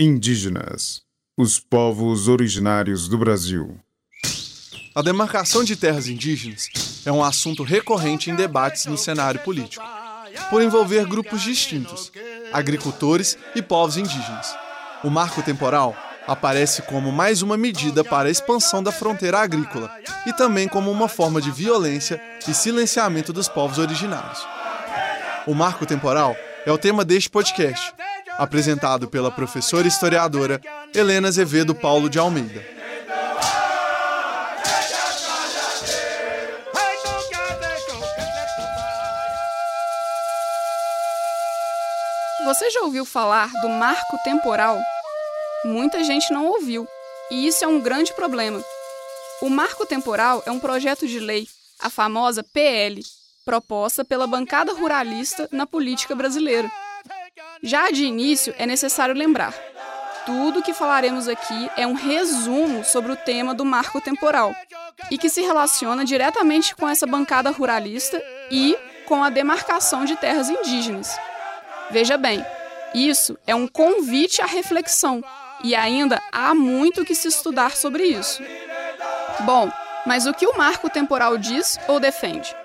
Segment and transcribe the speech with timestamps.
[0.00, 1.02] Indígenas,
[1.36, 3.78] os povos originários do Brasil.
[4.94, 6.70] A demarcação de terras indígenas
[7.04, 9.84] é um assunto recorrente em debates no cenário político,
[10.48, 12.10] por envolver grupos distintos,
[12.54, 14.56] agricultores e povos indígenas.
[15.04, 15.94] O marco temporal
[16.26, 19.94] aparece como mais uma medida para a expansão da fronteira agrícola
[20.26, 22.18] e também como uma forma de violência
[22.48, 24.42] e silenciamento dos povos originários.
[25.46, 26.34] O marco temporal
[26.64, 27.92] é o tema deste podcast,
[28.42, 30.60] apresentado pela professora historiadora
[30.92, 32.60] Helena Azevedo Paulo de Almeida.
[42.44, 44.76] Você já ouviu falar do marco temporal?
[45.64, 46.86] Muita gente não ouviu,
[47.30, 48.60] e isso é um grande problema.
[49.40, 51.46] O marco temporal é um projeto de lei,
[51.80, 53.00] a famosa PL,
[53.44, 56.68] proposta pela bancada ruralista na política brasileira.
[57.64, 59.54] Já de início, é necessário lembrar:
[60.26, 64.52] tudo que falaremos aqui é um resumo sobre o tema do marco temporal
[65.10, 70.48] e que se relaciona diretamente com essa bancada ruralista e com a demarcação de terras
[70.48, 71.16] indígenas.
[71.88, 72.44] Veja bem,
[72.92, 75.22] isso é um convite à reflexão
[75.62, 78.42] e ainda há muito que se estudar sobre isso.
[79.40, 79.70] Bom,
[80.04, 82.56] mas o que o marco temporal diz ou defende?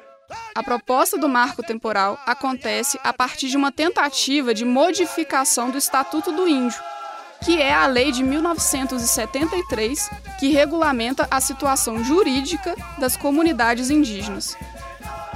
[0.55, 6.31] A proposta do marco temporal acontece a partir de uma tentativa de modificação do Estatuto
[6.31, 6.81] do Índio,
[7.43, 14.57] que é a lei de 1973 que regulamenta a situação jurídica das comunidades indígenas.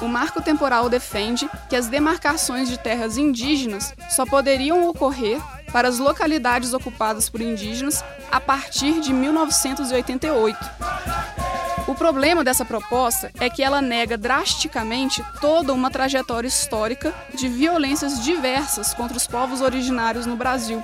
[0.01, 5.39] O marco temporal defende que as demarcações de terras indígenas só poderiam ocorrer
[5.71, 10.57] para as localidades ocupadas por indígenas a partir de 1988.
[11.91, 18.23] O problema dessa proposta é que ela nega drasticamente toda uma trajetória histórica de violências
[18.23, 20.81] diversas contra os povos originários no Brasil.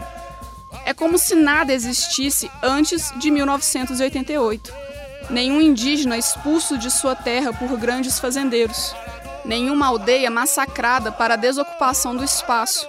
[0.85, 4.73] É como se nada existisse antes de 1988.
[5.29, 8.93] Nenhum indígena expulso de sua terra por grandes fazendeiros.
[9.45, 12.85] Nenhuma aldeia massacrada para a desocupação do espaço.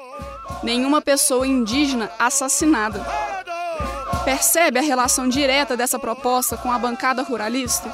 [0.64, 3.27] Nenhuma pessoa indígena assassinada.
[4.28, 7.90] Percebe a relação direta dessa proposta com a bancada ruralista?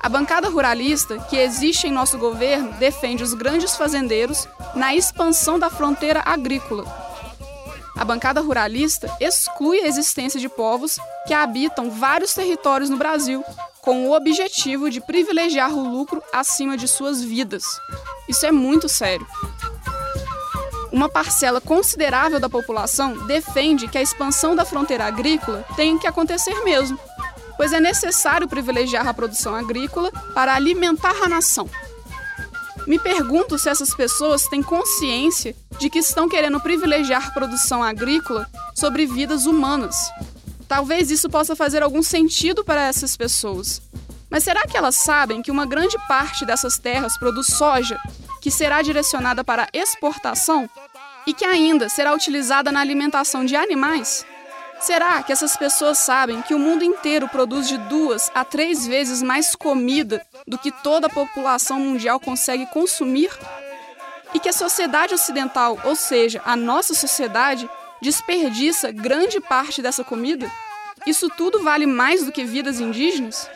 [0.00, 5.70] A bancada ruralista que existe em nosso governo defende os grandes fazendeiros na expansão da
[5.70, 6.84] fronteira agrícola.
[7.96, 13.44] A bancada ruralista exclui a existência de povos que habitam vários territórios no Brasil,
[13.80, 17.62] com o objetivo de privilegiar o lucro acima de suas vidas.
[18.28, 19.24] Isso é muito sério
[20.94, 26.62] uma parcela considerável da população defende que a expansão da fronteira agrícola tem que acontecer
[26.62, 26.96] mesmo,
[27.56, 31.68] pois é necessário privilegiar a produção agrícola para alimentar a nação.
[32.86, 39.04] Me pergunto se essas pessoas têm consciência de que estão querendo privilegiar produção agrícola sobre
[39.04, 39.96] vidas humanas.
[40.68, 43.82] Talvez isso possa fazer algum sentido para essas pessoas.
[44.30, 47.98] Mas será que elas sabem que uma grande parte dessas terras produz soja,
[48.44, 50.68] que será direcionada para exportação
[51.26, 54.26] e que ainda será utilizada na alimentação de animais?
[54.78, 59.22] Será que essas pessoas sabem que o mundo inteiro produz de duas a três vezes
[59.22, 63.30] mais comida do que toda a população mundial consegue consumir?
[64.34, 67.66] E que a sociedade ocidental, ou seja, a nossa sociedade,
[68.02, 70.52] desperdiça grande parte dessa comida?
[71.06, 73.48] Isso tudo vale mais do que vidas indígenas?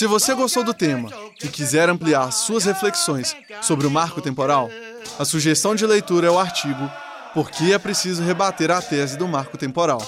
[0.00, 1.10] Se você gostou do tema
[1.44, 4.70] e quiser ampliar suas reflexões sobre o marco temporal,
[5.18, 6.90] a sugestão de leitura é o artigo
[7.34, 10.00] Por que é preciso rebater a tese do marco temporal,